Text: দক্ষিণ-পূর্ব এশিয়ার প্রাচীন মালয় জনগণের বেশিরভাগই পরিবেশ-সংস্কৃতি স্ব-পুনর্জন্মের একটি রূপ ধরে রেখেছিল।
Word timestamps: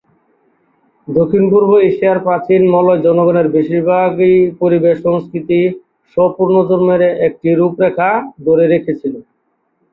দক্ষিণ-পূর্ব 1.07 1.71
এশিয়ার 1.81 2.17
প্রাচীন 2.19 2.61
মালয় 2.73 3.03
জনগণের 3.05 3.47
বেশিরভাগই 3.55 4.33
পরিবেশ-সংস্কৃতি 4.61 5.59
স্ব-পুনর্জন্মের 6.11 7.01
একটি 7.27 7.49
রূপ 7.53 7.73
ধরে 8.45 8.63
রেখেছিল। 8.67 9.13